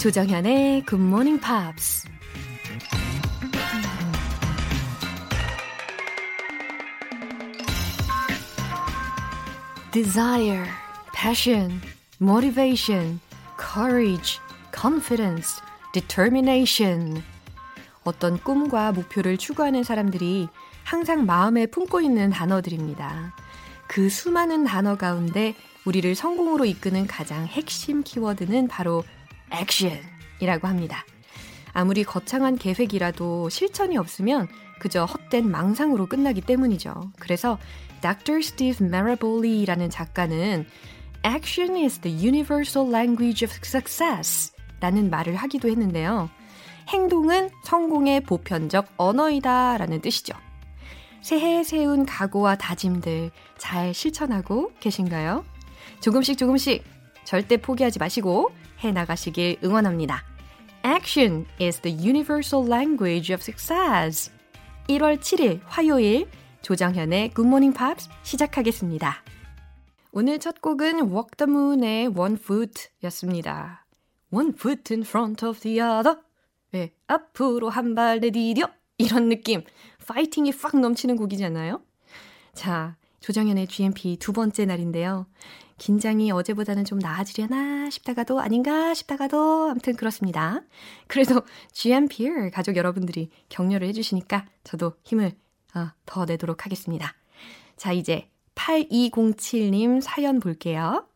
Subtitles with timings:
[0.00, 2.08] 조정현의 Good Morning Pops.
[9.92, 10.64] Desire,
[11.14, 11.82] passion,
[12.18, 13.20] motivation,
[13.60, 14.40] courage,
[14.74, 15.60] confidence,
[15.92, 17.22] determination.
[18.02, 20.48] 어떤 꿈과 목표를 추구하는 사람들이
[20.82, 23.34] 항상 마음에 품고 있는 단어들입니다.
[23.86, 25.54] 그 수많은 단어 가운데
[25.84, 29.04] 우리를 성공으로 이끄는 가장 핵심 키워드는 바로
[29.52, 31.04] 액션이라고 합니다.
[31.72, 34.48] 아무리 거창한 계획이라도 실천이 없으면
[34.80, 37.12] 그저 헛된 망상으로 끝나기 때문이죠.
[37.18, 37.58] 그래서
[38.00, 38.38] Dr.
[38.38, 40.66] Steve Maraboli라는 작가는
[41.24, 46.30] Action is the universal language of success 라는 말을 하기도 했는데요.
[46.88, 50.34] 행동은 성공의 보편적 언어이다 라는 뜻이죠.
[51.20, 55.44] 새해에 세운 각오와 다짐들 잘 실천하고 계신가요?
[56.00, 56.82] 조금씩 조금씩
[57.24, 58.50] 절대 포기하지 마시고
[58.82, 60.24] 해 나가시길 응원합니다.
[60.84, 64.32] Action is the universal language of success.
[64.88, 66.28] 1월 7일 화요일
[66.62, 69.22] 조정현의 Good Morning Pops 시작하겠습니다.
[70.12, 73.84] 오늘 첫 곡은 Walk the Moon의 One Foot 였습니다.
[74.32, 76.18] One foot in front of the other.
[76.72, 78.66] 네, 앞으로 한 발 내디뎌.
[78.98, 79.62] 이런 느낌.
[80.06, 81.80] 파이팅이 팍 넘치는 곡이잖아요.
[82.52, 85.26] 자, 조정현의 GMP 두 번째 날인데요.
[85.80, 90.60] 긴장이 어제보다는 좀 나아지려나 싶다가도 아닌가 싶다가도 아무튼 그렇습니다.
[91.06, 91.40] 그래도
[91.72, 95.32] GMPR 가족 여러분들이 격려를 해주시니까 저도 힘을
[95.74, 97.14] 어, 더 내도록 하겠습니다.
[97.78, 101.06] 자, 이제 8207님 사연 볼게요.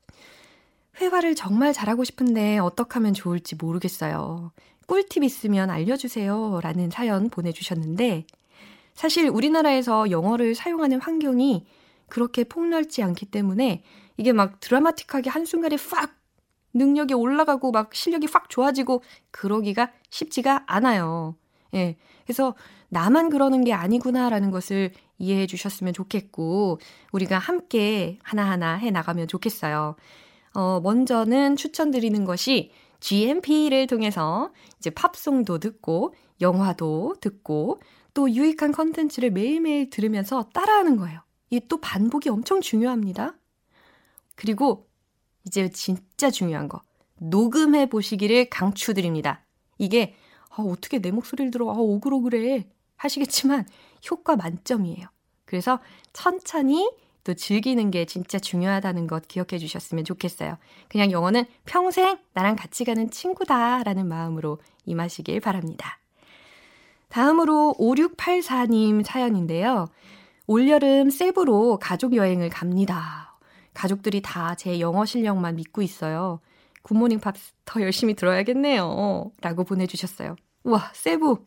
[0.99, 4.51] 회화를 정말 잘하고 싶은데 어떻게 하면 좋을지 모르겠어요.
[4.87, 6.61] 꿀팁 있으면 알려주세요.
[6.63, 8.27] 라는 사연 보내주셨는데,
[8.95, 11.67] 사실 우리나라에서 영어를 사용하는 환경이
[12.09, 13.83] 그렇게 폭넓지 않기 때문에
[14.17, 16.17] 이게 막 드라마틱하게 한순간에 팍
[16.75, 21.37] 능력이 올라가고 막 실력이 확 좋아지고 그러기가 쉽지가 않아요.
[21.75, 21.97] 예.
[22.25, 22.55] 그래서
[22.89, 26.79] 나만 그러는 게 아니구나라는 것을 이해해 주셨으면 좋겠고,
[27.13, 29.97] 우리가 함께 하나하나 해 나가면 좋겠어요.
[30.55, 32.71] 어, 먼저는 추천드리는 것이
[33.01, 37.81] GMP를 통해서 이제 팝송도 듣고, 영화도 듣고,
[38.15, 41.21] 또 유익한 컨텐츠를 매일매일 들으면서 따라하는 거예요.
[41.51, 43.35] 이게 또 반복이 엄청 중요합니다.
[44.35, 44.89] 그리고
[45.47, 46.81] 이제 진짜 중요한 거.
[47.19, 49.45] 녹음해 보시기를 강추드립니다.
[49.79, 50.15] 이게
[50.51, 51.71] 아, 어떻게 내 목소리를 들어?
[51.71, 52.67] 아, 오글오글해.
[52.97, 53.67] 하시겠지만
[54.11, 55.07] 효과 만점이에요.
[55.45, 55.81] 그래서
[56.13, 56.91] 천천히
[57.25, 60.59] 또 즐기는 게 진짜 중요하다는 것 기억해 주셨으면 좋겠어요.
[60.89, 65.99] 그냥 영어는 평생 나랑 같이 가는 친구다라는 마음으로 임하시길 바랍니다.
[67.09, 69.87] 다음으로 5684님 사연인데요.
[70.47, 73.34] 올여름 세부로 가족 여행을 갑니다.
[73.75, 76.41] 가족들이 다 제 영어 실력만 믿고 있어요.
[76.83, 79.33] 굿모닝 팝스 더 열심히 들어야겠네요.
[79.41, 80.37] 라고 보내주셨어요.
[80.65, 81.45] 우와, 세부!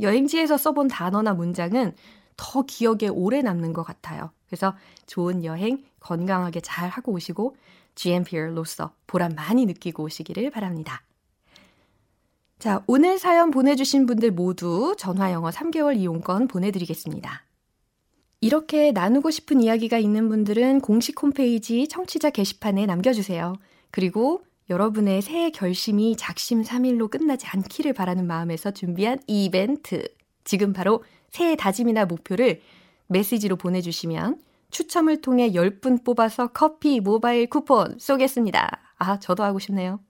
[0.00, 1.94] 여행지에서 써본 단어나 문장은
[2.36, 4.30] 더 기억에 오래 남는 것 같아요.
[4.46, 4.76] 그래서
[5.06, 7.56] 좋은 여행 건강하게 잘 하고 오시고
[7.94, 11.02] GMPR로서 보람 많이 느끼고 오시기를 바랍니다.
[12.58, 17.42] 자, 오늘 사연 보내주신 분들 모두 전화영어 3개월 이용권 보내드리겠습니다.
[18.40, 23.54] 이렇게 나누고 싶은 이야기가 있는 분들은 공식 홈페이지 청취자 게시판에 남겨주세요.
[23.90, 30.06] 그리고 여러분의 새해 결심이 작심삼일로 끝나지 않기를 바라는 마음에서 준비한 이벤트.
[30.44, 32.60] 지금 바로 새해 다짐이나 목표를
[33.08, 38.70] 메시지로 보내주시면 추첨을 통해 10분 뽑아서 커피 모바일 쿠폰 쏘겠습니다.
[38.98, 40.00] 아, 저도 하고 싶네요.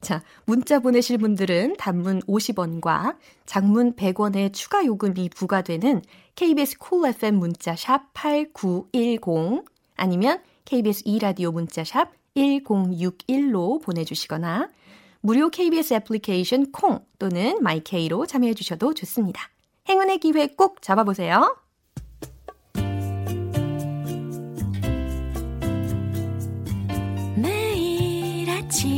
[0.00, 3.16] 자, 문자 보내실 분들은 단문 50원과
[3.46, 6.02] 장문 100원의 추가 요금이 부과되는
[6.36, 9.64] KBS 콜 cool FM 문자 샵 8910
[9.96, 14.68] 아니면 KBS 2라디오 문자 샵 1061로 보내 주시거나
[15.20, 19.50] 무료 KBS 애플리케이션 콩 또는 마이케이로 참여해 주셔도 좋습니다.
[19.88, 21.56] 행운의 기회 꼭 잡아 보세요.
[27.36, 28.97] 매일 아침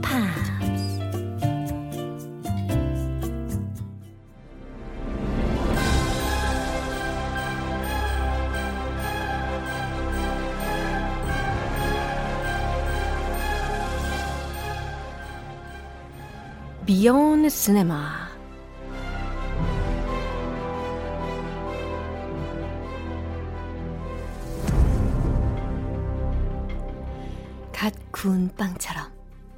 [17.01, 17.97] Beyond Cinema
[27.71, 29.11] 갓 구운 빵처럼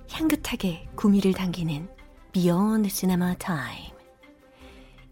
[0.09, 1.89] 향긋하게 구미를 당기는
[2.31, 3.91] Beyond Cinema Time.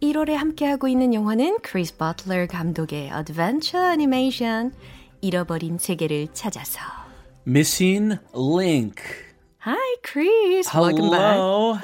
[0.02, 4.74] 1월에 함께하고 있는 영화는 크리스 버틀러 감독의 어드벤처 애니메이션
[5.20, 6.80] 잃어버린 세계를 찾아서
[7.46, 9.31] Missing Link.
[9.61, 11.75] Hi Chris, welcome Hello.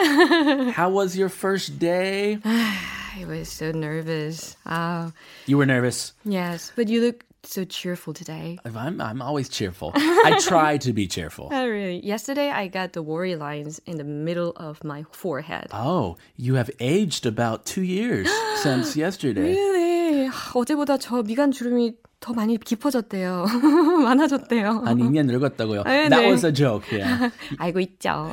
[0.70, 2.36] How was your first day?
[2.36, 2.78] back.
[3.18, 4.56] I was so nervous.
[4.64, 5.12] Oh,
[5.46, 6.14] You were nervous.
[6.24, 8.56] yes, but you look so cheerful today.
[8.64, 9.92] I'm I'm always cheerful.
[9.96, 11.48] I try to be cheerful.
[11.50, 11.98] Oh, really?
[12.06, 15.66] Yesterday I got the worry lines in the middle of my forehead.
[15.74, 18.30] Oh, you have aged about two years
[18.62, 19.52] since yesterday.
[19.58, 20.30] really?
[20.54, 23.45] 어제보다 저 미간 주름이 더 많이 깊어졌대요.
[24.03, 24.81] 많아졌대요.
[24.85, 25.83] 한 2년 늙었다고요.
[25.83, 26.29] 네, That 네.
[26.29, 26.85] was a joke.
[26.91, 27.29] Yeah.
[27.59, 28.31] 알고 있죠.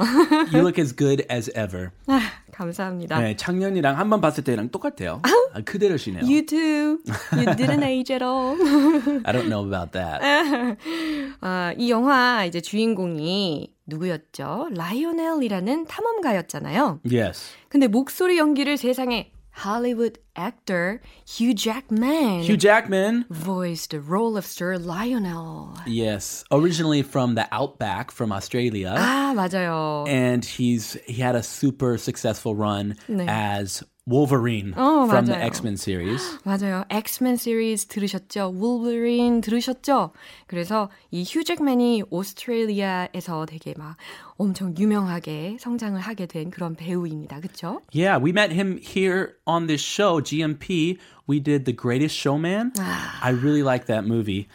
[0.52, 1.90] You look as good as ever.
[2.06, 2.18] 아,
[2.52, 3.20] 감사합니다.
[3.20, 5.20] 네, 작년이랑 한 번 봤을 때랑 똑같아요.
[5.52, 6.22] 아, 그대로시네요.
[6.24, 6.98] You too.
[7.36, 8.56] You didn't age at all.
[9.24, 10.20] I don't know about that.
[11.42, 14.68] 아, 이 영화 이제 주인공이 누구였죠?
[14.74, 17.00] 라이오넬이라는 탐험가였잖아요.
[17.04, 17.52] Yes.
[17.68, 23.25] 근데 목소리 연기를 세상에 Hollywood actor Hugh Jackman Hugh Jackman.
[23.29, 25.75] voiced the role of Sir Lionel.
[25.85, 26.45] Yes.
[26.51, 28.95] Originally from the outback from Australia.
[28.97, 30.05] 아, 맞아요.
[30.07, 33.25] and he's he had a super successful run 네.
[33.27, 35.45] as Wolverine 어, from the 맞아요.
[35.45, 36.39] X-Men series.
[36.43, 36.83] 맞아요.
[36.89, 38.51] 엑스맨 시리즈 들으셨죠?
[38.55, 40.13] 울버린 들으셨죠?
[40.47, 43.97] 그래서 이 휴잭맨이 오스트레일리아에서 되게 막
[44.37, 47.39] 엄청 유명하게 성장을 하게 된 그런 배우입니다.
[47.39, 47.81] 그쵸?
[47.93, 50.97] Yeah, we met him here on this show, GMP.
[51.27, 52.71] We did The Greatest Showman.
[53.21, 54.47] I really like that movie.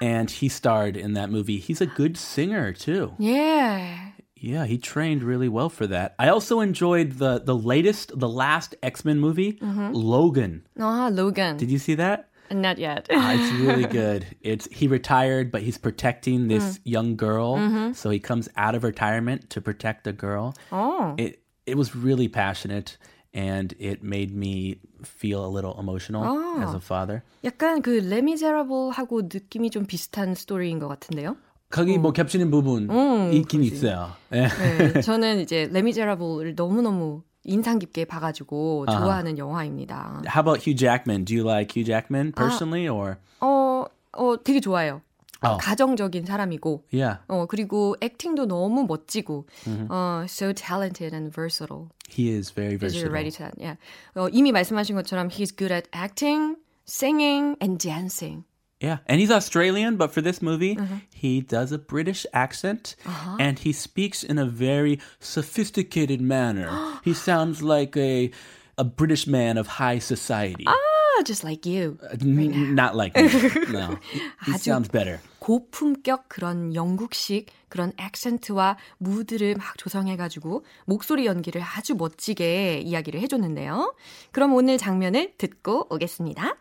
[0.00, 1.58] And he starred in that movie.
[1.58, 3.14] He's a good singer too.
[3.20, 4.07] 예.
[4.38, 6.14] Yeah, he trained really well for that.
[6.18, 10.62] I also enjoyed the the latest, the last X-Men movie, Logan.
[10.78, 11.56] 아, 로건.
[11.56, 12.28] Did you see that?
[12.50, 13.08] Not yet.
[13.10, 14.26] Ah, it's really good.
[14.42, 17.56] It's he retired, but he's protecting this young girl.
[17.94, 20.52] So he comes out of retirement to protect the girl.
[20.70, 21.14] 어.
[21.18, 22.98] It it was really passionate,
[23.32, 27.24] and it made me feel a little emotional as a father.
[27.44, 31.36] 약간 그 레미제라블하고 느낌이 좀 비슷한 스토리인 것 같은데요.
[31.69, 32.89] 거기 뭐 겹치는 부분
[33.31, 34.11] 있긴 있어요.
[34.33, 34.47] 예.
[34.47, 40.21] 네, 저는 이제 레미제라블을 너무 너무 인상 깊게 봐가지고 좋아하는 영화입니다.
[40.25, 41.25] How about Hugh Jackman?
[41.25, 45.01] Do you like Hugh Jackman personally, or 어, 어, 되게 좋아요.
[45.41, 45.55] 어.
[45.55, 49.45] 가정적인 사람이고, yeah, 어, 그리고 액팅도 너무 멋지고,
[49.87, 51.87] 어, so talented and versatile.
[52.09, 53.13] he is very versatile.
[53.13, 53.55] ready to that?
[53.57, 53.77] Yeah.
[54.15, 58.43] 어, 이미 말씀하신 것처럼 he's good at acting, singing, and dancing.
[58.80, 60.76] Yeah, and he's Australian, but for this movie,
[61.14, 62.96] he does a British accent
[63.38, 66.68] and he speaks in a very sophisticated manner.
[67.04, 68.30] he sounds like a
[68.76, 70.64] a British man of high society.
[70.66, 71.96] Ah, just like you.
[72.20, 73.22] N- not like me.
[73.72, 75.20] No, he, he 아주- sounds better.
[75.40, 83.94] 고품격 그런 영국식 그런 액센트와 무드를 막 조성해가지고 목소리 연기를 아주 멋지게 이야기를 해줬는데요.
[84.32, 86.56] 그럼 오늘 장면을 듣고 오겠습니다.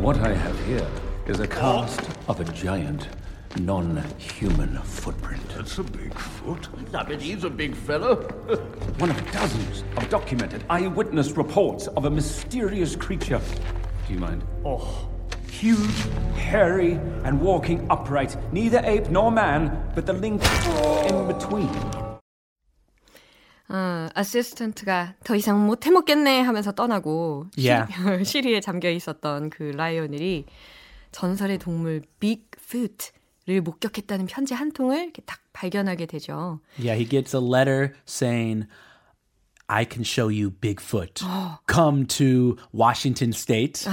[0.00, 0.86] What I have here
[1.26, 3.08] is a cast of a giant,
[3.58, 5.42] non-human footprint.
[5.56, 6.68] That's a big foot.
[6.94, 8.16] I bet he's a big fellow.
[8.98, 13.40] One of dozens of documented eyewitness reports of a mysterious creature.
[14.06, 14.42] Do you mind?
[14.64, 15.08] Oh.
[15.48, 16.92] Huge, hairy,
[17.24, 18.36] and walking upright.
[18.52, 20.42] Neither ape nor man, but the link
[21.08, 21.68] in between.
[23.68, 27.86] 어, 어시스턴트가 더 이상 못 해먹겠네 하면서 떠나고 Yeah.
[27.92, 30.46] 시리, 시리에 잠겨 있었던 그 라이오넬이
[31.15, 36.59] 전설의 동물 빅푸트를 목격했다는 편지 한 통을 이렇게 딱 발견하게 되죠.
[36.77, 38.67] Yeah, he gets a letter saying,
[39.67, 41.23] I can show you Bigfoot.
[41.71, 43.87] Come to Washington State,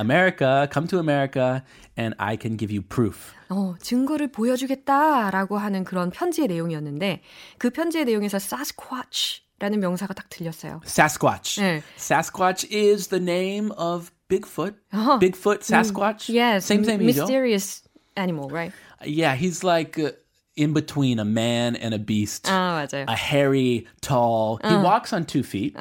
[0.00, 1.62] America, come to America,
[1.96, 3.32] and I can give you proof.
[3.50, 7.22] 어, 증거를 보여주겠다라고 하는 그런 편지의 내용이었는데
[7.58, 10.80] 그 편지의 내용에서 Sasquatch라는 명사가 딱 들렸어요.
[10.84, 11.60] Sasquatch.
[11.60, 11.82] 네.
[11.96, 14.75] Sasquatch is the name of Bigfoot.
[14.93, 15.17] Uh-huh.
[15.19, 16.29] Bigfoot, Sasquatch.
[16.29, 17.05] Yes, Same, same, 이죠?
[17.05, 17.81] mysterious
[18.15, 18.71] animal, right?
[19.03, 20.11] Yeah, he's like uh,
[20.55, 22.45] in between a man and a beast.
[22.47, 23.05] 아, 맞아요.
[23.07, 24.59] a hairy, tall.
[24.61, 25.73] He walks on two feet.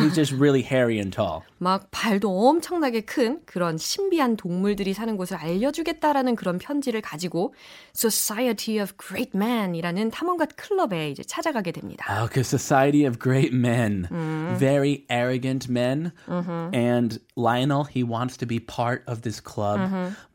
[0.00, 1.44] He's just really hairy and tall.
[1.58, 7.54] 막 발도 엄청나게 큰 그런 신비한 동물들이 사는 곳을 알려주겠다라는 그런 편지를 가지고
[7.94, 12.24] Society of Great Men이라는 탐험가 클럽에 이제 찾아가게 됩니다.
[12.24, 14.08] Okay, Society of Great Men.
[14.58, 16.10] Very arrogant men.
[16.26, 19.79] And Lionel, he wants to be part of this club,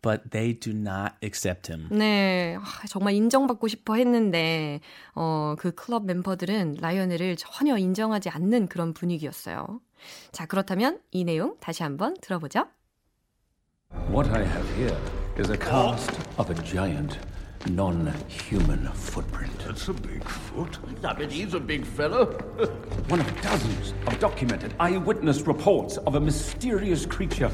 [0.02, 1.88] but they do not accept him.
[1.90, 4.80] 네, 아, 정말 인정받고 싶어 했는데
[5.14, 9.80] 어, 그 클럽 멤버들은 라이오넬을 전혀 인정하지 않는 그런 분위기였어요.
[10.30, 12.66] 자, 그렇다면 이 내용 다시 한번 들어보죠.
[14.08, 14.96] What I have here
[15.38, 17.18] is a cast of a giant,
[17.68, 19.52] non-human footprint.
[19.58, 20.78] That's a big foot.
[21.04, 22.30] I bet he's a big fellow.
[23.09, 27.51] One of dozens of documented eyewitness reports of a mysterious creature.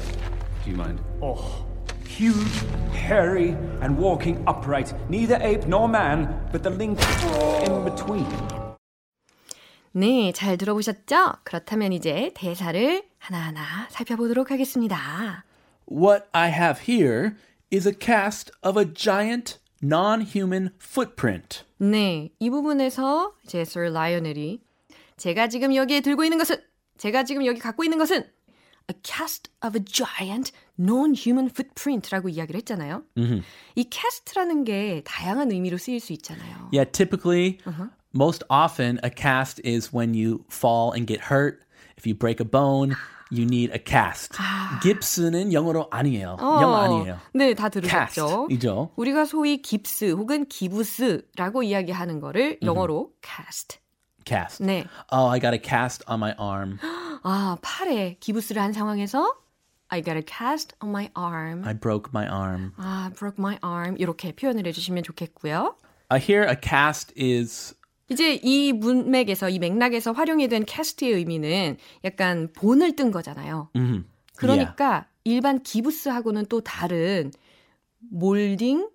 [0.64, 1.00] Do you mind?
[1.22, 1.64] Oh.
[2.06, 4.92] Huge, hairy, and walking upright.
[5.08, 7.00] Neither ape nor man, but the link
[7.66, 8.26] in between.
[9.92, 11.34] 네, 잘 들어보셨죠?
[11.44, 15.44] 그렇다면 이제 대사를 하나하나 살펴보도록 하겠습니다.
[15.90, 17.36] What I have here
[17.72, 21.64] is a cast of a giant non-human footprint.
[21.78, 24.62] 네, 이 부분에서 이제 Sir Lionel이
[25.19, 26.55] 제가 지금 여기에 들고 있는 것은
[26.97, 28.23] 제가 지금 여기 갖고 있는 것은
[28.89, 33.03] a cast of a giant non-human footprint라고 이야기를 했잖아요.
[33.75, 36.69] 이 cast라는 게 다양한 의미로 쓰일 수 있잖아요.
[36.73, 37.59] Yeah, typically,
[38.15, 41.59] most often, a cast is when you fall and get hurt.
[41.97, 42.95] If you break a bone,
[43.29, 44.33] you need a cast.
[44.81, 46.37] 깁스는 영어로 아니에요.
[46.39, 47.19] 영어 아니에요.
[47.33, 48.47] 네, 다 들으셨죠?
[48.47, 48.93] cast이죠.
[48.95, 53.77] 우리가 소위 깁스 혹은 기부스라고 이야기하는 거를 영어로 cast.
[54.29, 54.63] Cast.
[54.63, 54.85] 네.
[55.11, 56.77] Oh, I got a cast on my arm.
[57.23, 59.33] 아, 팔에 기부스를 한 상황에서
[59.89, 61.65] I got a cast on my arm.
[61.65, 62.73] I broke my arm.
[62.77, 63.95] 아, broke my arm.
[63.97, 65.75] 이렇게 표현을 해주시면 좋겠고요.
[66.11, 67.75] Uh, here, a cast is
[68.09, 73.69] 이제 이 문맥에서, 이 맥락에서 활용이 된 캐스트의 의미는 약간 본을 뜬 거잖아요.
[73.75, 74.05] mhm.
[74.35, 77.31] 그러니까 일반 기부스하고는 또 다른
[78.09, 78.89] 몰딩?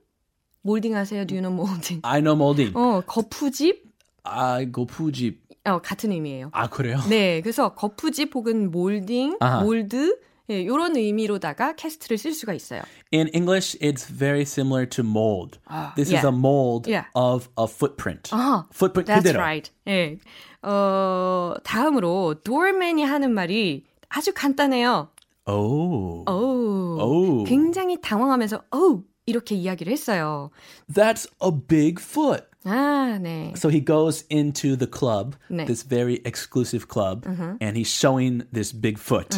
[0.62, 1.26] 몰딩 아세요?
[1.26, 2.00] Do you know molding?
[2.02, 2.76] I know molding.
[2.76, 3.93] 어, 거푸집?
[4.24, 5.42] I go 푸집.
[5.66, 6.50] 어, 같은 의미예요.
[6.52, 6.98] 아 그래요?
[7.08, 9.62] 네, 그래서 거푸집 혹은 몰딩, 아하.
[9.62, 10.18] 몰드,
[10.50, 12.82] 예, 이런 의미로다가 캐스트를 쓸 수가 있어요.
[13.14, 15.58] In English, it's very similar to mold.
[15.96, 16.26] This is yeah.
[16.28, 17.06] a mold Yeah.
[17.14, 18.28] of a footprint.
[18.32, 19.38] 아, footprint That's 그대로.
[19.40, 19.70] right.
[19.88, 20.18] 예.
[20.62, 25.08] 어, 다음으로 doorman이 하는 말이 아주 간단해요.
[25.46, 26.96] Oh, 오.
[26.98, 27.44] Oh.
[27.48, 30.50] 굉장히 당황하면서 오 이렇게 이야기를 했어요.
[30.92, 32.44] that's a big foot.
[32.65, 33.53] 아, 네.
[33.55, 35.65] So he goes into the club, 네.
[35.65, 37.25] this very exclusive club,
[37.61, 39.35] and he's showing this big foot.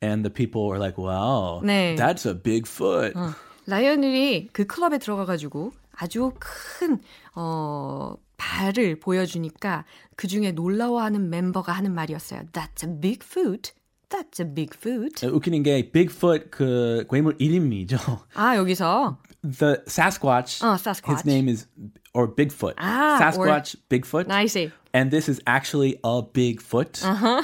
[0.00, 1.96] And the people are like, wow, 네.
[1.96, 3.14] that's a big foot.
[3.66, 7.00] 라이언이 그 클럽에 들어가가지고 아주 큰,
[7.34, 9.84] 어, 발을 보여주니까
[10.16, 12.42] 그 중에 놀라워하는 멤버가 하는 말이었어요.
[12.52, 13.72] That's a big foot.
[14.09, 15.25] That's a big foot.
[15.25, 17.97] 웃기는 게 Bigfoot 그 괴물 이름이죠.
[18.35, 21.11] 아, 여기서 The Sasquatch, 어, Sasquatch.
[21.11, 21.67] his name is,
[22.13, 22.75] or Bigfoot.
[22.77, 24.31] 아, Sasquatch, Bigfoot.
[24.31, 24.71] I see.
[24.95, 26.97] And this is actually a Bigfoot.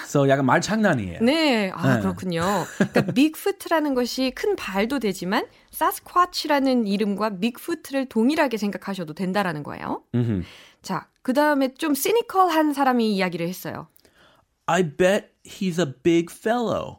[0.05, 1.19] So 약간 말 장난이에요.
[1.21, 2.01] 네, 아, 네.
[2.01, 2.41] 그렇군요.
[2.77, 10.03] 그러니까 빅푸트라는 것이 큰 발도 되지만 사스쿼치라는 이름과 빅푸트를 동일하게 생각하셔도 된다라는 거예요.
[10.81, 13.87] 자, 그 다음에 좀 시니컬한 사람이 이야기를 했어요.
[14.65, 16.97] I bet he's a big fellow.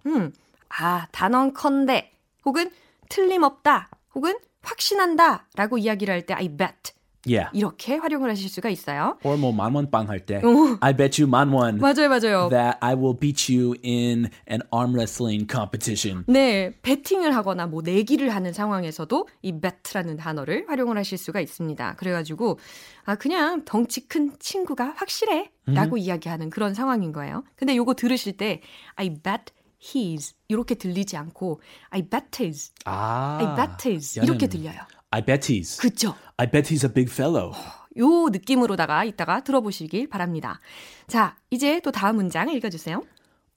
[0.68, 2.12] 아, 단언컨대
[2.44, 2.70] 혹은
[3.08, 6.92] 틀림없다 혹은 확신한다 라고 이야기를 할 때 I bet
[7.26, 7.50] Yeah.
[7.52, 9.16] 이렇게 활용을 하실 수가 있어요.
[9.25, 10.43] Or 뭐 만원 빵할 때.
[10.81, 12.49] I bet you 만원 맞아요, 맞아요.
[12.50, 16.25] that I will beat you in an arm wrestling competition.
[16.26, 21.95] 네, 배팅을 하거나 뭐 내기를 하는 상황에서도 이 bet라는 단어를 활용을 하실 수가 있습니다.
[21.97, 22.59] 그래가지고
[23.04, 27.45] 아 그냥 덩치 큰 친구가 확실해라고 이야기하는 그런 상황인 거예요.
[27.57, 28.61] 근데 요거 들으실 때
[28.97, 33.38] I bet he's 이렇게 들리지 않고 I bet his, 아.
[33.40, 34.78] I bet his 얘는 이렇게 들려요.
[35.13, 35.79] I bet he's.
[35.79, 36.15] 그쵸?
[36.38, 37.53] I bet he's a big fellow.
[37.98, 40.59] 요 느낌으로다가 이따가 들어보시길 바랍니다.
[41.07, 43.03] 자, 이제 또 다음 문장 읽어주세요.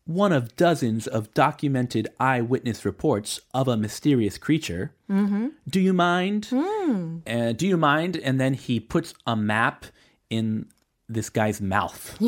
[0.05, 4.91] One of dozens of documented eyewitness reports of a mysterious creature.
[5.09, 6.49] Do you mind?
[6.52, 8.19] Uh, do you mind?
[8.25, 9.87] And then he puts a map
[10.29, 10.67] in
[11.12, 12.17] this guy's mouth.
[12.21, 12.26] Do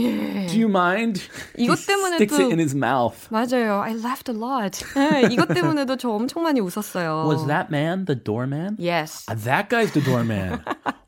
[0.58, 1.22] you mind?
[1.56, 3.28] 이것 he 때문에 sticks 또- it in his mouth.
[3.30, 3.80] 맞아요.
[3.80, 4.76] I laughed a lot.
[4.94, 7.24] 네, 이것 때문에도 저 엄청 많이 웃었어요.
[7.26, 8.76] Was that man the doorman?
[8.78, 9.24] Yes.
[9.30, 10.60] Uh, That guy's the doorman.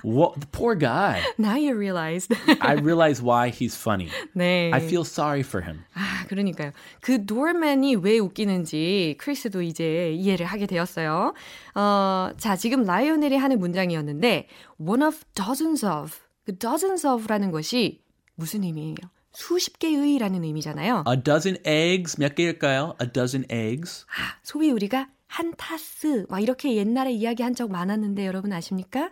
[0.02, 0.40] what?
[0.40, 1.20] The poor guy.
[1.38, 2.32] Now you realized.
[2.62, 4.08] I realize why he's funny.
[4.34, 4.70] 네.
[4.72, 5.84] I feel sorry for him.
[5.94, 6.72] 아, 그러니까요.
[7.02, 11.34] 그 doorman이 왜 웃기는지 크리스도 이제 이해를 하게 되었어요.
[11.74, 18.01] 어, 자, 지금 라이오넬이 하는 문장이었는데 one of dozens of 그 dozens of라는 것이
[18.35, 18.95] 무슨 의미예요?
[19.33, 21.03] 수십 개의라는 의미잖아요.
[21.07, 22.19] A dozen eggs.
[22.19, 22.95] 몇 개일까요?
[23.01, 24.05] A dozen eggs.
[24.09, 29.11] 아, 소위 우리가 한 타스 막 이렇게 옛날에 이야기한 적 많았는데 여러분 아십니까?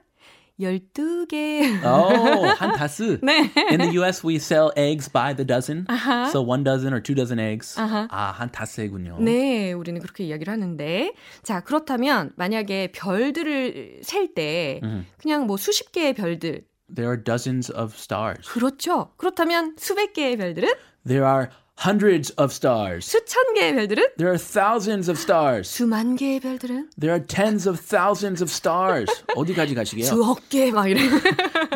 [0.59, 1.61] 12개.
[1.85, 3.17] Oh, 한 다스.
[3.23, 3.49] 네.
[3.71, 5.85] In the U.S., we sell eggs by the dozen.
[6.31, 7.79] So one dozen or two dozen eggs.
[7.79, 9.19] 아, 한 다스군요.
[9.21, 11.13] 네, 우리는 그렇게 이야기를 하는데.
[11.43, 14.81] 자, 그렇다면 만약에 별들을 셀때
[15.17, 16.65] 그냥 뭐 수십 개의 별들.
[16.94, 18.48] There are dozens of stars.
[18.48, 19.10] 그렇죠.
[19.16, 20.68] 그렇다면 수백 개의 별들은
[21.06, 23.04] There are hundreds of stars.
[23.10, 24.10] 수천 개의 별들은?
[24.16, 25.68] There are thousands of stars.
[25.68, 26.90] 수만 개의 별들은?
[27.00, 29.10] There are tens of thousands of stars.
[29.34, 30.04] 어디까지 가시게요?
[30.06, 31.00] 수억 개 막 이래.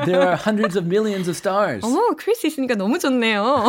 [0.04, 1.84] There are hundreds of millions of stars.
[1.84, 3.64] 어머, 크리스 있으니까 너무 좋네요.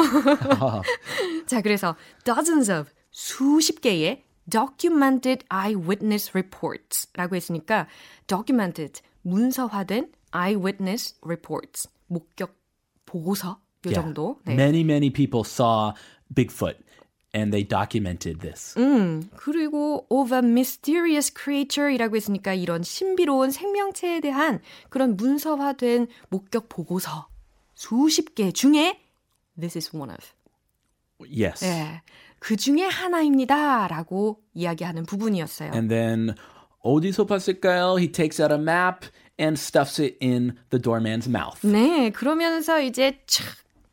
[1.48, 1.96] 자, 그래서
[2.26, 7.88] dozens of 수십 개의 documented eyewitness reports라고 했으니까
[8.28, 12.57] documented 문서화된 eyewitness reports 목격
[13.07, 14.01] 보고서 요 Yeah.
[14.01, 14.41] 정도.
[14.47, 14.55] 네.
[14.55, 15.93] Many, many people saw
[16.33, 16.77] Bigfoot
[17.35, 18.75] and they documented this.
[18.79, 27.29] 음, 그리고 of a mysterious creature이라고 했으니까 이런 신비로운 생명체에 대한 그런 문서화된 목격 보고서
[27.75, 28.99] 수십 개 중에
[29.61, 30.25] this is one of.
[31.21, 31.63] Yes.
[31.65, 32.01] 예.
[32.39, 35.73] 그 중에 하나입니다라고 이야기하는 부분이었어요.
[35.73, 36.35] And then
[36.83, 37.97] 어디서 봤을까요?
[37.99, 39.07] He takes out a map
[39.41, 41.67] and stuffs it in the doorman's mouth.
[41.67, 43.43] 네, 그러면서 이제 촥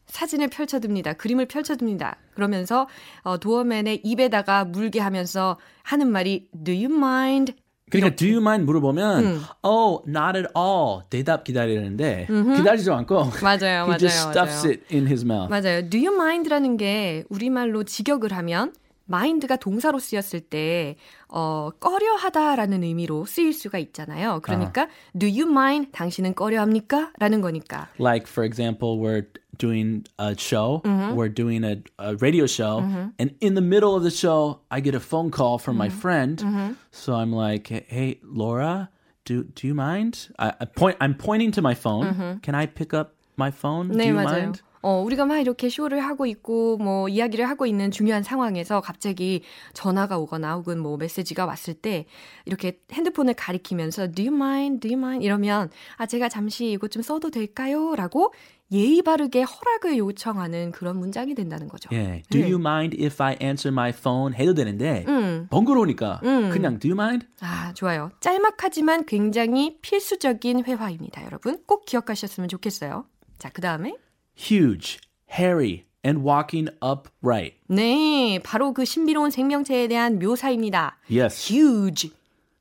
[0.08, 1.14] 사진을 펼쳐둡니다.
[1.14, 2.18] 그림을 펼쳐둡니다.
[2.36, 2.88] 그러면서
[3.24, 7.54] 어, 도어맨의 입에다가 물게 하면서 하는 말이 Do you mind?
[7.90, 13.98] 그러니까 do you mind 물어보면 oh not at all 대답 기다리는데 기다리지 않고 맞아요, he
[13.98, 14.72] just 맞아요, stuffs 맞아요.
[14.72, 15.50] it in his mouth.
[15.50, 15.90] 맞아요.
[15.90, 18.74] Do you mind라는 게 우리말로 직역을 하면
[19.09, 20.97] mind가 동사로 쓰였을 때
[21.29, 24.41] 어, 꺼려하다라는 의미로 쓰일 수가 있잖아요.
[24.43, 27.13] 그러니까 do you mind 당신은 꺼려합니까?
[27.19, 27.89] 라는 거니까.
[27.99, 29.27] Like for example, we're
[29.59, 30.83] doing a show,
[31.15, 32.81] we're doing a, a radio show,
[33.19, 36.43] and in the middle of the show, I get a phone call from my friend.
[36.91, 38.91] So I'm like, "Hey, Laura,
[39.25, 40.97] do do you mind?" I, I point.
[41.01, 42.41] I'm pointing to my phone.
[42.43, 43.91] Can I pick up my phone?
[43.91, 44.25] 네, do you 맞아요.
[44.25, 44.63] mind?
[44.82, 50.18] 어, 우리가 막 이렇게 쇼를 하고 있고, 뭐, 이야기를 하고 있는 중요한 상황에서 갑자기 전화가
[50.18, 52.06] 오거나 혹은 뭐 메시지가 왔을 때,
[52.46, 54.80] 이렇게 핸드폰을 가리키면서, do you mind?
[54.80, 55.26] do you mind?
[55.26, 57.96] 이러면, 아, 제가 잠시 이거 좀 써도 될까요?
[57.96, 58.34] 라고
[58.72, 61.90] 예의 바르게 허락을 요청하는 그런 문장이 된다는 거죠.
[61.92, 62.24] Yeah.
[62.30, 64.34] Do you mind if I answer my phone?
[64.34, 65.48] 해도 되는데 음.
[65.50, 67.28] 번거로우니까 그냥 do you mind?
[67.42, 68.12] 아, 좋아요.
[68.22, 71.62] 짤막하지만 굉장히 필수적인 회화입니다, 여러분.
[71.66, 73.06] 꼭 기억하셨으면 좋겠어요.
[73.38, 73.94] 자, 그 다음에.
[74.35, 74.99] Huge,
[75.31, 77.55] hairy, and walking upright.
[77.69, 80.99] 네, 바로 그 신비로운 생명체에 대한 묘사입니다.
[81.11, 81.53] Yes.
[81.53, 82.11] huge.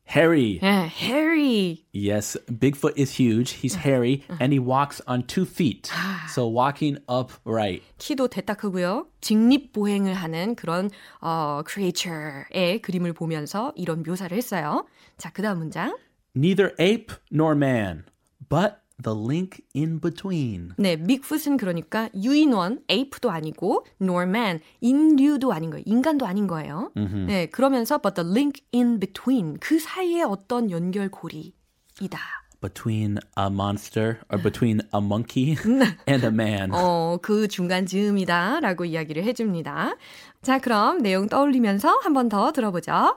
[0.08, 0.60] Hairy.
[0.62, 1.84] 예, hairy.
[1.92, 3.54] Yes, Bigfoot is huge.
[3.54, 5.90] He's hairy and he walks on two feet.
[6.30, 7.82] So walking upright.
[7.98, 9.08] 키도 대따 크고요.
[9.22, 14.86] 직립보행을 하는 그런 어 creature의 그림을 보면서 이런 묘사를 했어요.
[15.18, 15.98] 자, 그다음 문장.
[16.36, 18.04] Neither ape nor man,
[18.48, 20.73] but the link in between.
[20.79, 25.83] 네, 빅풋은 그러니까 유인원, 에이프도 아니고 nor man, 인류도 아닌 거예요.
[25.87, 26.93] 인간도 아닌 거예요.
[27.27, 32.19] 네, 그러면서 but the link in between 그 사이에 어떤 연결고리이다.
[32.61, 35.57] Between a monster or between a monkey
[36.07, 36.71] and a man.
[36.75, 39.97] 어, 그 중간 즈음이다라고 이야기를 해 줍니다.
[40.43, 43.17] 자, 그럼 내용 떠올리면서 한 번 더 들어보죠.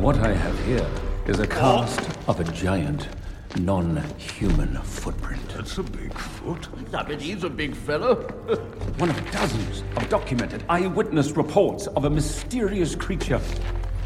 [0.00, 0.86] What I have here
[1.28, 3.08] is a cast of a giant,
[3.56, 5.48] non-human footprint.
[5.50, 6.68] That's a big foot.
[6.92, 8.14] I bet he's a big fellow.
[8.98, 13.40] One of dozens of documented eyewitness reports of a mysterious creature.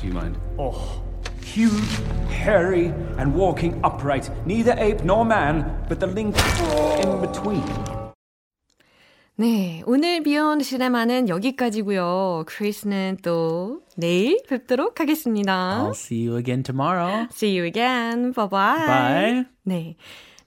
[0.01, 0.39] Do you mind?
[0.59, 1.03] Oh.
[1.43, 4.31] Huge, hairy, and walking upright.
[4.47, 6.37] Neither ape nor man, but the link
[7.03, 7.98] in between.
[9.41, 12.43] 네, 오늘 비욘드 시네마는 여기까지고요.
[12.49, 15.85] 크리스는 또 내일 뵙도록 하겠습니다.
[15.87, 17.29] I'll see you again tomorrow.
[17.31, 18.33] See you again.
[18.33, 18.87] Bye bye.
[18.87, 19.45] Bye.
[19.63, 19.97] 네.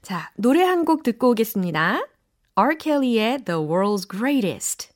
[0.02, 2.06] 자, 노래 한 곡 듣고 오겠습니다.
[2.54, 2.76] R.
[2.76, 4.91] Kelly의 The World's Greatest.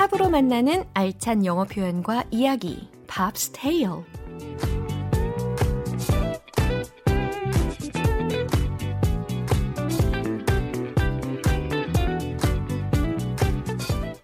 [0.00, 2.88] 팝으로 만나는 알찬 영어 표현과 이야기.
[3.06, 4.02] Pop's Tale.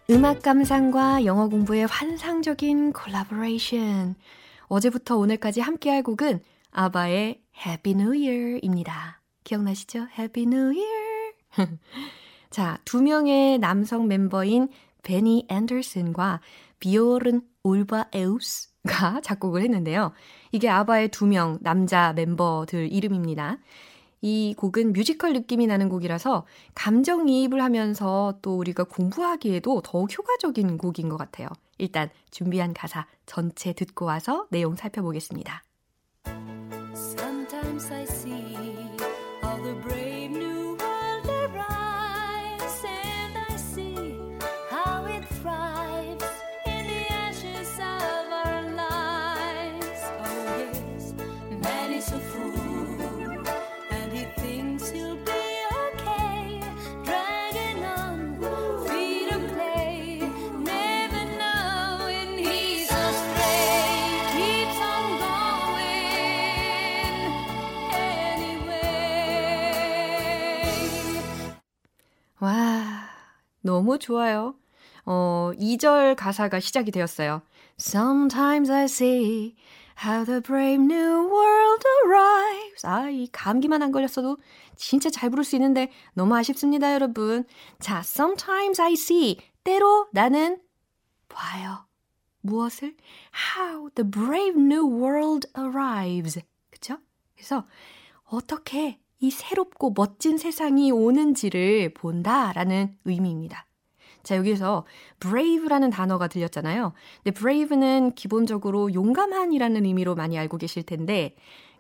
[0.09, 4.15] 음악 감상과 영어 공부의 환상적인 콜라보레이션.
[4.69, 9.21] 어제부터 오늘까지 함께할 곡은 아바의 Happy New Year입니다.
[9.45, 10.07] 기억나시죠?
[10.19, 11.35] Happy New Year.
[12.49, 14.71] 자, 두 명의 남성 멤버인
[15.07, 16.41] 베니 앤더슨과
[16.81, 20.13] 비오른 울바 에우스가 작곡을 했는데요.
[20.51, 23.59] 이게 아바의 두 명 남자 멤버들 이름입니다.
[24.23, 31.17] 이 곡은 뮤지컬 느낌이 나는 곡이라서 감정이입을 하면서 또 우리가 공부하기에도 더욱 효과적인 곡인 것
[31.17, 31.49] 같아요.
[31.79, 35.63] 일단 준비한 가사 전체 듣고 와서 내용 살펴보겠습니다.
[73.77, 74.55] 너무 좋아요.
[75.05, 77.43] 어, 2절 가사가 시작이 되었어요.
[77.79, 79.55] Sometimes I see
[80.03, 82.87] how the brave new world arrives.
[82.87, 84.39] 아, 이 감기만 안 걸렸어도
[84.77, 87.45] 진짜 잘 부를 수 있는데 너무 아쉽습니다, 여러분.
[87.79, 89.37] 자, sometimes I see.
[89.63, 90.59] 때로 나는
[91.29, 91.85] 봐요.
[92.41, 92.97] 무엇을?
[93.59, 96.41] How the brave new world arrives.
[96.71, 96.97] 그쵸?
[97.35, 97.67] 그래서
[98.25, 103.66] 어떻게 이 새롭고 멋진 세상이 오는지를 본다라는 의미입니다.
[104.27, 104.85] 자, 여기서
[105.21, 106.93] brave라는 단어가 들렸잖아요.
[107.23, 111.37] 근데 brave는 기본적으로 용감한이라는 의미로 많이 알고 계실 텐데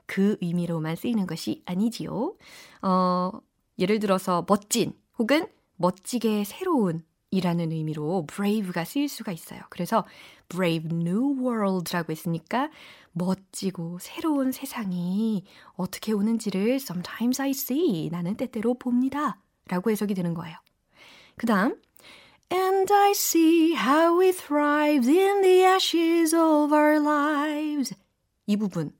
[0.06, 2.36] 그 의미로만 쓰이는 것이 아니지요.
[2.82, 3.32] 어,
[3.80, 9.60] 예를 들어서 멋진 혹은 멋지게 새로운 이라는 의미로 brave가 쓰일 수가 있어요.
[9.68, 10.06] 그래서
[10.48, 12.70] brave new world라고 했으니까
[13.10, 19.40] 멋지고 새로운 세상이 어떻게 오는지를 sometimes I see 나는 때때로 봅니다.
[19.66, 20.56] 라고 해석이 되는 거예요.
[21.36, 21.74] 그 다음
[22.50, 27.94] And I see how we thrive in the ashes of our lives.
[28.46, 28.92] 이 부분.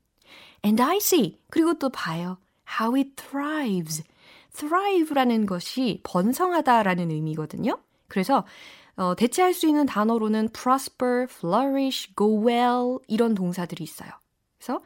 [0.63, 1.39] And I see.
[1.49, 2.37] 그리고 또 봐요.
[2.79, 4.03] How it thrives.
[4.53, 7.79] thrive라는 것이 번성하다라는 의미거든요.
[8.07, 8.45] 그래서
[8.95, 14.09] 어, 대체할 수 있는 단어로는 prosper, flourish, go well 이런 동사들이 있어요.
[14.57, 14.81] 그래서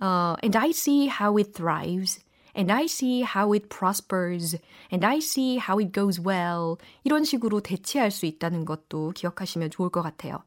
[0.00, 2.23] 어, and I see how it thrives.
[2.56, 4.56] And I see how it prospers.
[4.92, 6.76] And I see how it goes well.
[7.04, 10.44] 이런 식으로 대체할 수 있다는 것도 기억하시면 좋을 것 같아요.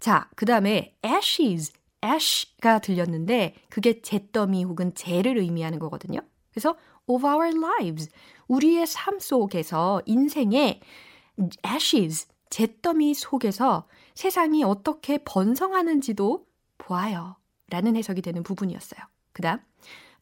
[0.00, 1.72] 자, 그 다음에 ashes.
[2.04, 6.20] ash가 들렸는데 그게 잿더미 혹은 재를 의미하는 거거든요.
[6.50, 8.10] 그래서 of our lives.
[8.48, 10.80] 우리의 삶 속에서 인생의
[11.64, 16.46] ashes, 잿더미 속에서 세상이 어떻게 번성하는지도
[16.78, 17.36] 보아요.
[17.70, 19.00] 라는 해석이 되는 부분이었어요.
[19.32, 19.60] 그 다음,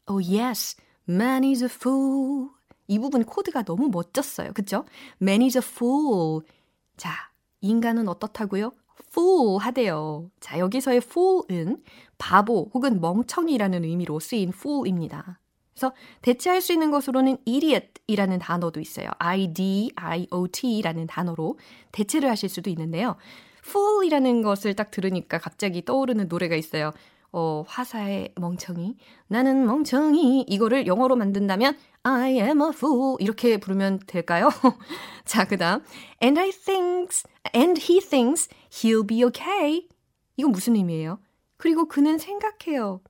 [0.09, 0.77] oh yes,
[1.11, 2.51] man is a fool.
[2.87, 4.53] 이 부분 코드가 너무 멋졌어요.
[4.53, 4.85] 그쵸?
[5.21, 6.43] man is a fool.
[6.97, 8.73] 자, 인간은 어떻다고요?
[9.11, 10.31] fool 하대요.
[10.41, 11.83] 자, 여기서의 fool은
[12.19, 15.41] 바보 혹은 멍청이라는 의미로 쓰인 fool입니다.
[15.73, 19.09] 그래서 대체할 수 있는 것으로는 idiot이라는 단어도 있어요.
[19.19, 21.59] I-D-I-O-T라는 단어로
[21.93, 23.17] 대체를 하실 수도 있는데요.
[23.67, 26.93] fool이라는 것을 딱 들으니까 갑자기 떠오르는 노래가 있어요.
[27.33, 28.97] 어, 화사의 멍청이.
[29.29, 30.47] 나는 멍청이.
[30.49, 33.17] 이거를 영어로 만든다면 I am a fool.
[33.21, 34.51] 이렇게 부르면 될까요?
[35.25, 35.83] 자, 그 다음.
[36.23, 39.87] And I thinks, and he thinks he'll be okay.
[40.37, 41.21] 이건 무슨 의미예요?
[41.57, 43.01] 그리고 그는 생각해요.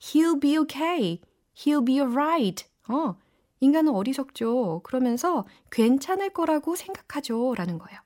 [0.00, 1.20] He'll be okay.
[1.54, 2.66] He'll be alright.
[2.88, 3.16] 어,
[3.60, 4.80] 인간은 어리석죠.
[4.82, 7.54] 그러면서 괜찮을 거라고 생각하죠.
[7.54, 8.00] 라는 거예요.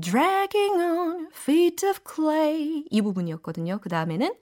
[0.00, 3.78] dragging on feet of clay 이 부분이었거든요.
[3.82, 4.32] 그 다음에는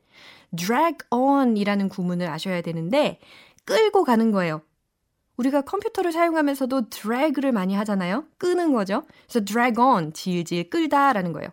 [0.56, 3.18] drag on 이라는 구문을 아셔야 되는데
[3.64, 4.62] 끌고 가는 거예요.
[5.36, 8.24] 우리가 컴퓨터를 사용하면서도 drag를 많이 하잖아요.
[8.36, 9.04] 끄는 거죠.
[9.26, 11.48] 그래서 drag on, 질질 끌다라는 거예요.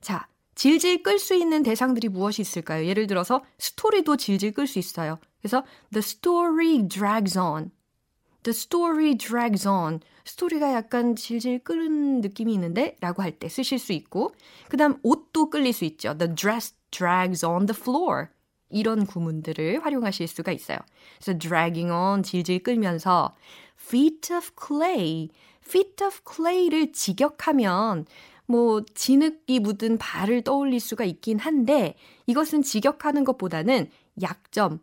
[0.00, 2.86] 자, 질질 끌 수 있는 대상들이 무엇이 있을까요?
[2.86, 5.18] 예를 들어서 스토리도 질질 끌 수 있어요.
[5.40, 7.70] 그래서 the story drags on.
[8.46, 9.98] The story drags on.
[10.24, 14.36] 스토리가 약간 질질 끄는 느낌이 있는데 라고 할 때 쓰실 수 있고
[14.68, 16.16] 그 다음 옷도 끌릴 수 있죠.
[16.16, 18.28] The dress drags on the floor.
[18.70, 20.78] 이런 구문들을 활용하실 수가 있어요.
[21.18, 23.34] 그래서 dragging on 질질 끌면서
[23.80, 25.28] feet of clay.
[25.66, 28.06] feet of clay를 직역하면
[28.46, 33.90] 뭐 진흙이 묻은 발을 떠올릴 수가 있긴 한데 이것은 직역하는 것보다는
[34.22, 34.78] 약점,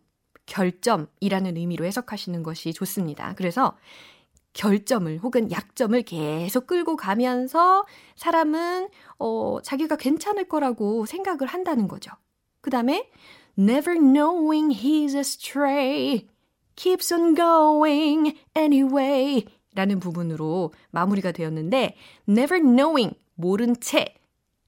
[0.46, 3.34] 결점이라는 의미로 해석하시는 것이 좋습니다.
[3.36, 3.78] 그래서
[4.54, 12.12] 결점을 혹은 약점을 계속 끌고 가면서 사람은 어, 자기가 괜찮을 거라고 생각을 한다는 거죠.
[12.62, 13.10] 그 다음에
[13.58, 16.28] never knowing he's astray
[16.76, 21.96] keeps on going anyway 라는 부분으로 마무리가 되었는데
[22.30, 24.16] never knowing 모른 채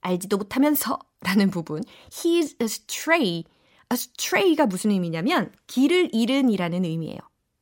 [0.01, 3.43] 알지도 못하면서 라는 부분 he's astray
[3.91, 7.19] astray가 무슨 의미냐면 길을 잃은이라는 의미예요.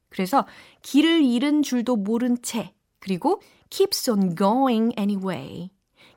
[0.10, 0.46] 그래서
[0.82, 5.70] 길을 잃은 줄도 모른 채 그리고 keeps on going anyway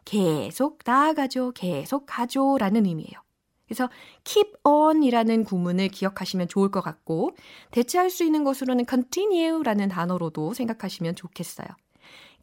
[0.05, 3.27] 계속 나아가죠 계속 가죠라는 의미예요.
[3.67, 3.89] 그래서
[4.23, 7.37] keep on이라는 구문을 기억하시면 좋을 것 같고
[7.73, 11.67] 대체할 수 있는 것으로는 continue라는 단어로도 생각하시면 좋겠어요.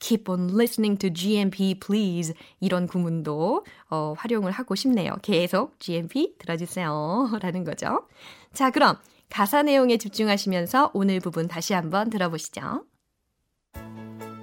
[0.03, 5.15] Keep on listening to GMP please 이런 구문도 어, 활용을 하고 싶네요.
[5.21, 8.05] 계속 GMP 들어주세요 라는 거죠.
[8.53, 8.97] 자 그럼
[9.29, 12.85] 가사 내용에 집중하시면서 오늘 부분 다시 한번 들어보시죠.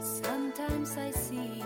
[0.00, 1.59] Sometimes I see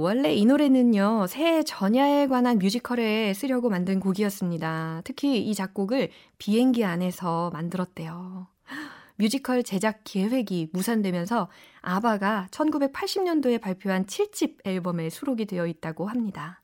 [0.00, 5.02] 원래 이 노래는요, 새해 전야에 관한 뮤지컬에 쓰려고 만든 곡이었습니다.
[5.04, 6.08] 특히 이 작곡을
[6.38, 8.48] 비행기 안에서 만들었대요.
[9.16, 11.50] 뮤지컬 제작 계획이 무산되면서
[11.82, 16.62] 아바가 1980년도에 발표한 7집 앨범에 수록이 되어 있다고 합니다.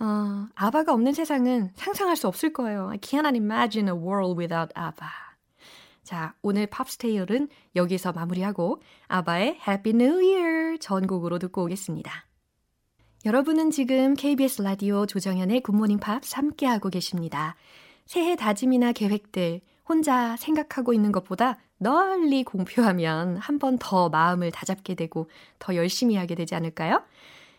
[0.00, 2.88] 어, 아바가 없는 세상은 상상할 수 없을 거예요.
[2.90, 5.06] I cannot imagine a world without 아바.
[6.02, 12.29] 자, 오늘 팝스테이얼은 여기서 마무리하고 아바의 Happy New Year 첫 곡으로 듣고 오겠습니다.
[13.26, 17.54] 여러분은 지금 KBS 라디오 조정현의 굿모닝 팝스 함께하고 계십니다.
[18.06, 25.28] 새해 다짐이나 계획들 혼자 생각하고 있는 것보다 널리 공표하면 한 번 더 마음을 다잡게 되고
[25.58, 27.02] 더 열심히 하게 되지 않을까요?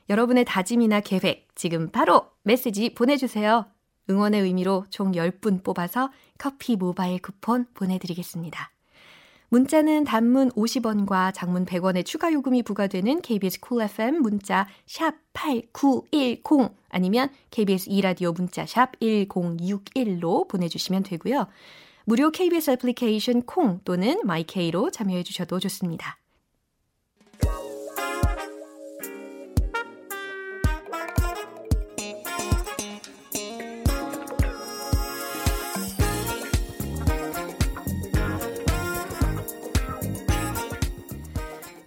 [0.10, 3.66] 여러분의 다짐이나 계획 지금 바로 메시지 보내주세요.
[4.10, 8.71] 응원의 의미로 총 10분 뽑아서 커피 모바일 쿠폰 보내드리겠습니다.
[9.52, 17.28] 문자는 단문 50원과 장문 100원의 추가 요금이 부과되는 KBS Cool FM 문자 샵 8910 아니면
[17.50, 21.48] KBS 2라디오 문자 샵 1061로 보내주시면 되고요.
[22.06, 26.18] 무료 KBS 애플리케이션 콩 또는 마이케이로 참여해 주셔도 좋습니다.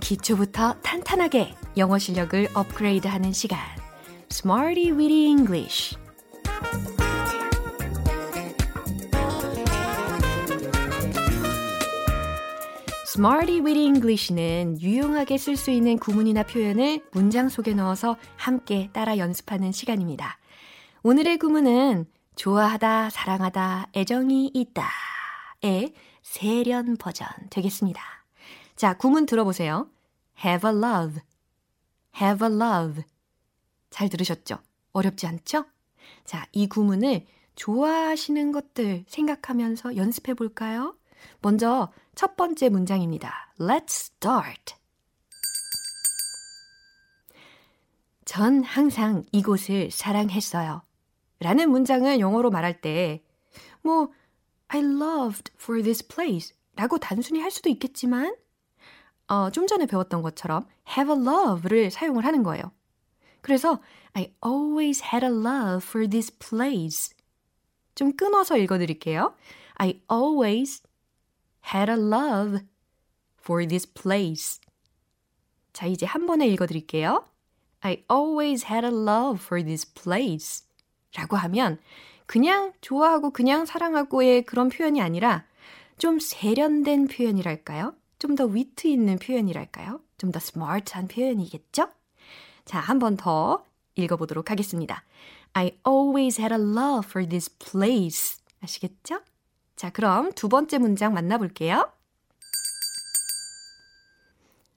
[0.05, 3.59] 기초부터 탄탄하게 영어 실력을 업그레이드하는 시간.
[4.31, 5.97] Smarty Weedy English.
[13.07, 19.73] Smarty Weedy English는 유용하게 쓸 수 있는 구문이나 표현을 문장 속에 넣어서 함께 따라 연습하는
[19.73, 20.37] 시간입니다.
[21.03, 22.05] 오늘의 구문은
[22.37, 28.03] 좋아하다, 사랑하다, 애정이 있다의 세련 버전 되겠습니다.
[28.77, 29.89] 자, 구문 들어보세요.
[30.43, 31.21] Have a love,
[32.21, 33.03] have a love.
[33.91, 34.59] 잘 들으셨죠?
[34.93, 35.67] 어렵지 않죠?
[36.25, 40.97] 자, 이 구문을 좋아하시는 것들 생각하면서 연습해 볼까요?
[41.41, 43.55] 먼저 첫 번째 문장입니다.
[43.59, 44.75] Let's start.
[48.25, 50.83] 전 항상 이곳을 사랑했어요.
[51.41, 53.23] 라는 문장을 영어로 말할 때,
[53.83, 54.11] 뭐,
[54.69, 58.35] I loved for this place 라고 단순히 할 수도 있겠지만,
[59.29, 62.73] 어, 좀 전에 배웠던 것처럼 have a love를 사용을 하는 거예요.
[63.41, 63.81] 그래서
[64.13, 67.15] I always had a love for this place.
[67.95, 69.35] 좀 끊어서 읽어드릴게요.
[69.75, 70.83] I always
[71.75, 72.65] had a love
[73.41, 74.61] for this place.
[75.73, 77.29] 자, 이제 한 번에 읽어드릴게요.
[77.81, 80.65] I always had a love for this place.
[81.15, 81.79] 라고 하면
[82.27, 85.45] 그냥 좋아하고 그냥 사랑하고의 그런 표현이 아니라
[85.99, 87.95] 좀 세련된 표현이랄까요?
[88.25, 90.01] 좀 더 위트 있는 표현이랄까요?
[90.17, 91.89] 좀 더 스마트한 표현이겠죠?
[92.65, 93.63] 자, 한 번 더
[93.97, 95.05] 읽어보도록 하겠습니다.
[95.53, 98.39] I always had a love for this place.
[98.63, 99.21] 아시겠죠?
[99.77, 101.91] 자, 그럼 두 번째 문장 만나볼게요.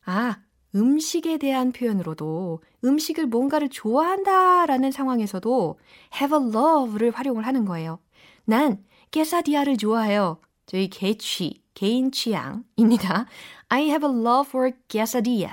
[0.05, 0.37] 아,
[0.75, 5.79] 음식에 대한 표현으로도 음식을 뭔가를 좋아한다라는 상황에서도
[6.13, 7.99] have a love를 활용을 하는 거예요.
[8.43, 10.39] 난 게사디아를 좋아해요.
[10.65, 13.27] 저희 개취, 개인 취향입니다.
[13.69, 15.51] I have a love for quesadilla.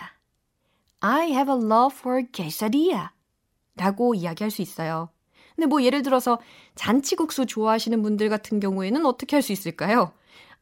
[1.01, 3.09] I have a love for quesadilla.
[3.77, 5.11] 라고 이야기할 수 있어요.
[5.55, 6.41] 근데 뭐 예를 들어서
[6.77, 10.13] 잔치국수 좋아하시는 분들 같은 경우에는 어떻게 할 수 있을까요?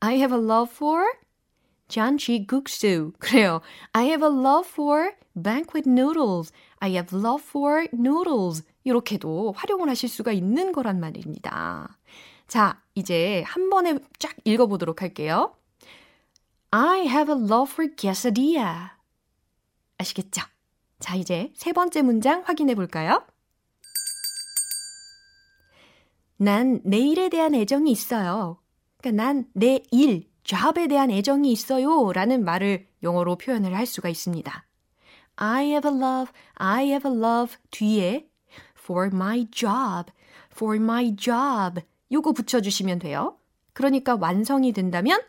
[0.00, 1.04] I have a love for
[1.86, 3.12] 잔치국수.
[3.20, 3.60] 그래요.
[3.92, 6.52] I have a love for banquet noodles.
[6.80, 8.64] I have love for noodles.
[8.82, 11.96] 이렇게도 활용을 하실 수가 있는 거란 말입니다.
[12.48, 15.56] 자, 이제 한 번에 쫙 읽어보도록 할게요.
[16.70, 18.90] I have a love for quesadilla.
[19.98, 20.42] 아시겠죠?
[20.98, 23.24] 자, 이제 세 번째 문장 확인해 볼까요?
[26.36, 28.58] 난 내일에 대한 애정이 있어요.
[28.98, 32.12] 그러니까 난 내 일, job에 대한 애정이 있어요.
[32.12, 34.66] 라는 말을 영어로 표현을 할 수가 있습니다.
[35.36, 38.28] I have a love, I have a love 뒤에
[38.78, 40.12] for my job,
[40.52, 41.80] for my job
[42.12, 43.36] 요거 붙여주시면 돼요.
[43.72, 45.20] 그러니까 완성이 된다면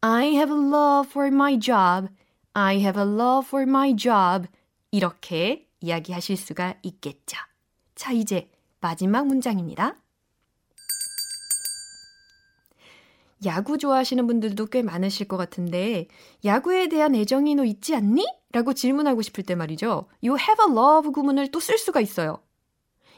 [0.00, 2.08] I have a love for my job,
[2.52, 4.48] I have a love for my job
[4.90, 7.36] 이렇게 이야기하실 수가 있겠죠.
[7.94, 9.96] 자, 이제 마지막 문장입니다.
[13.44, 16.08] 야구 좋아하시는 분들도 꽤 많으실 것 같은데
[16.44, 18.24] 야구에 대한 애정이 너 있지 않니?
[18.52, 20.06] 라고 질문하고 싶을 때 말이죠.
[20.22, 22.38] 이 have a love 구문을 또 쓸 수가 있어요.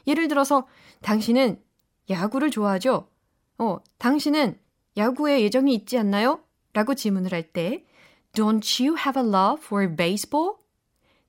[0.06, 0.66] 예를 들어서
[1.02, 1.60] 당신은
[2.10, 3.08] 야구를 좋아하죠?
[3.58, 4.58] 어, 당신은
[4.96, 6.40] 야구에 애정이 있지 않나요?
[6.72, 7.84] 라고 질문을 할 때
[8.32, 10.56] Don't you have a love for baseball?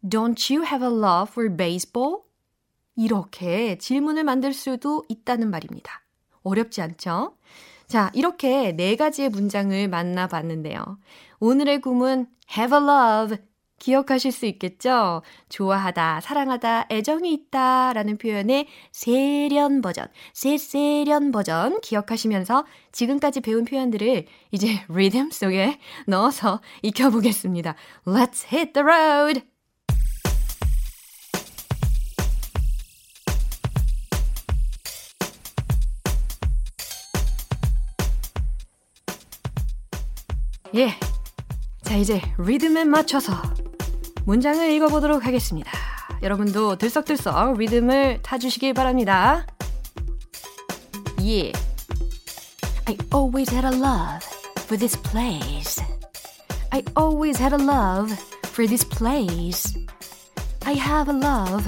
[0.03, 2.21] Don't you have a love for baseball?
[2.95, 6.03] 이렇게 질문을 만들 수도 있다는 말입니다.
[6.43, 7.37] 어렵지 않죠?
[7.87, 10.99] 자, 이렇게 네 가지의 문장을 만나봤는데요.
[11.39, 13.37] 오늘의 구문 have a love
[13.79, 15.21] 기억하실 수 있겠죠?
[15.49, 24.83] 좋아하다, 사랑하다, 애정이 있다 라는 표현의 세련 버전, 세세련 버전 기억하시면서 지금까지 배운 표현들을 이제
[24.89, 27.75] 리듬 속에 넣어서 익혀보겠습니다.
[28.05, 29.41] Let's hit the road!
[40.75, 41.16] 예.
[41.86, 43.34] 자, 이제 리듬에 맞춰서
[44.24, 45.70] 문장을 읽어보도록 하겠습니다.
[46.22, 49.46] 여러분도 들썩들썩 리듬을 타주시길 바랍니다.
[51.22, 51.52] 예.
[52.86, 54.24] I always had a love
[54.60, 55.82] for this place.
[56.70, 58.12] I always had a love
[58.46, 59.74] for this place.
[60.64, 61.64] I have a love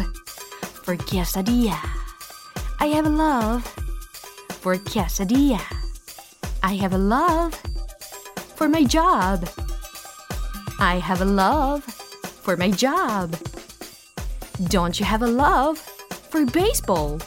[0.85, 1.77] for quesadilla.
[2.81, 3.65] I have a love
[4.61, 5.61] for quesadilla.
[6.63, 7.55] I have a love
[8.57, 9.49] for my job.
[10.82, 11.84] I have a love
[12.42, 13.36] for my job.
[14.70, 15.78] Don't you have a love
[16.32, 17.20] for baseball?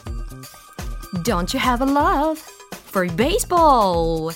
[1.23, 2.41] Don't you have a love
[2.89, 4.31] for baseball?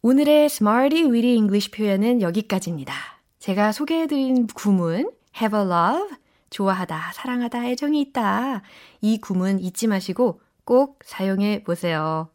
[0.00, 2.94] 오늘의 Smarty Weedy English 표현은 여기까지입니다.
[3.40, 6.16] 제가 소개해드린 구문 have a love
[6.48, 8.62] 좋아하다, 사랑하다, 애정이 있다.
[9.02, 12.30] 이 구문 잊지 마시고 꼭 사용해 보세요.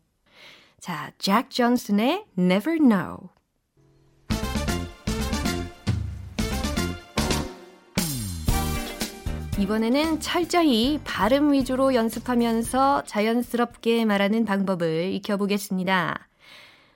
[0.79, 3.29] 자, 잭 존슨의 Never Know.
[9.57, 16.27] 이번에는 철저히 발음 위주로 연습하면서 자연스럽게 말하는 방법을 익혀보겠습니다.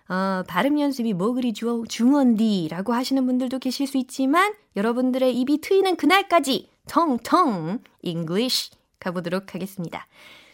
[0.09, 5.95] 어, 발음 연습이 뭐 그리 주, 중원디라고 하시는 분들도 계실 수 있지만 여러분들의 입이 트이는
[5.95, 10.05] 그날까지 텅텅 English 가보도록 하겠습니다.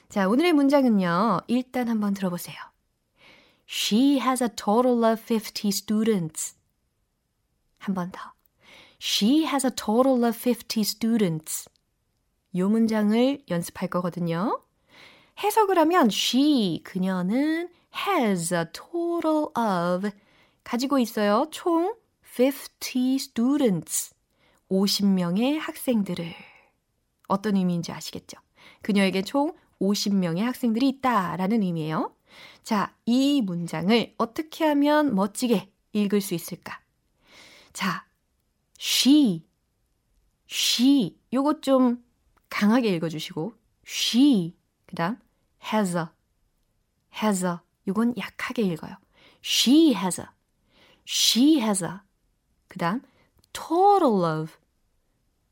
[0.10, 1.42] 자, 오늘의 문장은요.
[1.48, 2.56] 일단 한번 들어보세요.
[3.68, 6.56] She has a total of 50 students.
[7.80, 8.34] 한 번 더.
[9.00, 11.70] She has a total of 50 students.
[12.56, 14.62] 요 문장을 연습할 거거든요.
[15.44, 17.70] 해석을 하면 she, 그녀는
[18.08, 20.10] has a total of
[20.64, 21.48] 가지고 있어요.
[21.52, 24.14] 총 50 students.
[24.70, 26.34] 50명의 학생들을.
[27.28, 28.38] 어떤 의미인지 아시겠죠?
[28.82, 32.15] 그녀에게 총 50명의 학생들이 있다라는 의미예요.
[32.64, 36.80] 자, 이 문장을 어떻게 하면 멋지게 읽을 수 있을까?
[37.74, 38.06] 자,
[38.80, 39.46] she,
[40.50, 42.04] she, 요것 좀
[42.50, 43.54] 강하게 읽어주시고,
[43.86, 45.18] she, 그 다음,
[45.72, 46.06] has a,
[47.22, 48.96] has a, 요건 약하게 읽어요.
[49.44, 50.28] she has a,
[51.08, 52.00] she has a,
[52.68, 53.02] 그 다음,
[53.54, 54.54] total of,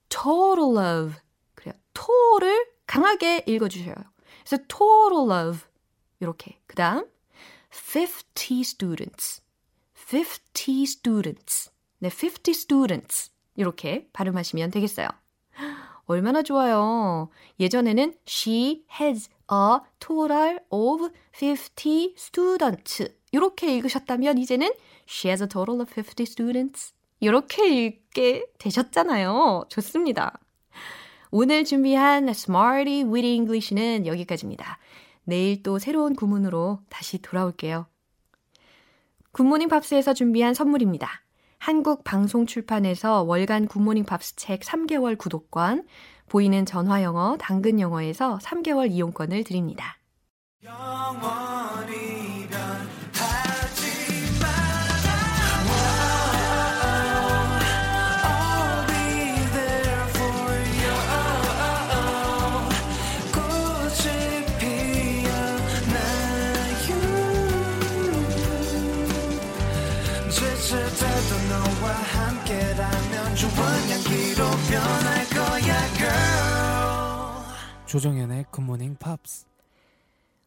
[0.09, 1.19] total of,
[1.55, 1.73] 그래요.
[1.93, 3.95] to를 강하게 읽어주셔요.
[4.43, 5.65] 그래서 total of,
[6.23, 6.57] 이렇게.
[6.65, 7.05] 그 다음,
[7.69, 9.41] 50 students,
[9.95, 15.07] 50 students, 네, 50 students, 이렇게 발음하시면 되겠어요.
[16.05, 17.29] 얼마나 좋아요.
[17.59, 23.15] 예전에는 she has a total of 50 students.
[23.31, 24.71] 이렇게 읽으셨다면 이제는
[25.07, 26.93] she has a total of 50 students.
[27.19, 29.65] 이렇게 읽게 되셨잖아요.
[29.69, 30.39] 좋습니다.
[31.31, 34.77] 오늘 준비한 Smarty with English는 여기까지입니다.
[35.25, 37.87] 내일 또 새로운 구문으로 다시 돌아올게요.
[39.31, 41.23] 굿모닝 팝스에서 준비한 선물입니다.
[41.57, 45.87] 한국 방송 출판에서 월간 굿모닝 팝스 책 3개월 구독권,
[46.27, 49.97] 보이는 전화 영어, 당근 영어에서 3개월 이용권을 드립니다.
[77.93, 79.45] 조정연의 굿모닝 팝스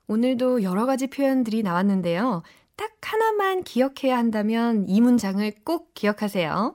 [0.08, 2.42] 오늘도 여러 가지 표현들이 나왔는데요.
[2.74, 6.74] 딱 하나만 기억해야 한다면 이 문장을 꼭 기억하세요.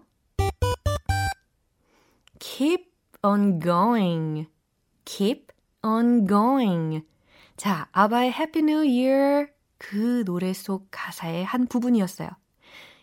[2.39, 2.89] Keep
[3.22, 4.47] on going.
[5.03, 5.47] Keep
[5.84, 7.05] on going.
[7.57, 9.47] 자, 아바의 Happy New Year
[9.78, 12.30] 그 노래 속 가사의 한 부분이었어요.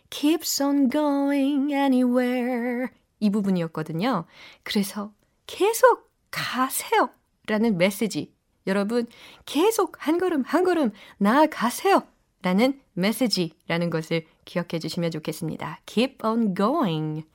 [0.09, 2.87] Keeps on going anywhere.
[3.19, 4.25] 이 부분이었거든요.
[4.63, 5.13] 그래서
[5.45, 7.11] 계속 가세요.
[7.49, 8.31] 라는 메시지.
[8.67, 9.07] 여러분,
[9.45, 12.03] 계속 한 걸음 한 걸음 나아가세요.
[12.41, 15.81] 라는 메시지라는 것을 기억해 주시면 좋겠습니다.
[15.85, 17.25] Keep on going.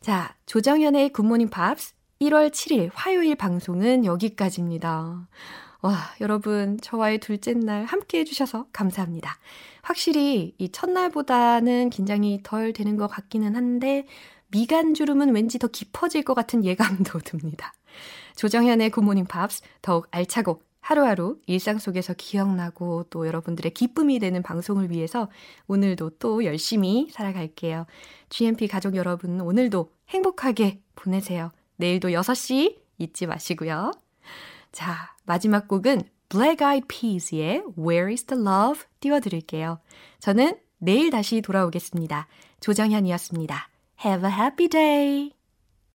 [0.00, 5.28] 자, 조정현의 굿모닝 팝스 1월 7일 화요일 방송은 여기까지입니다.
[5.80, 9.36] 와, 여러분, 저와의 둘째 날 함께 해주셔서 감사합니다.
[9.82, 14.06] 확실히 이 첫날보다는 긴장이 덜 되는 것 같기는 한데,
[14.48, 17.72] 미간주름은 왠지 더 깊어질 것 같은 예감도 듭니다.
[18.36, 25.28] 조정현의 굿모닝 팝스 더욱 알차고 하루하루 일상 속에서 기억나고 또 여러분들의 기쁨이 되는 방송을 위해서
[25.68, 27.86] 오늘도 또 열심히 살아갈게요.
[28.28, 31.50] GMP 가족 여러분 오늘도 행복하게 보내세요.
[31.76, 33.92] 내일도 6시 잊지 마시고요.
[34.72, 39.78] 자, 마지막 곡은 Black Eyed Peas의 Where is the Love 띄워드릴게요.
[40.18, 42.26] 저는 내일 다시 돌아오겠습니다.
[42.60, 43.68] 조정현이었습니다.
[44.04, 45.41] Have a happy day!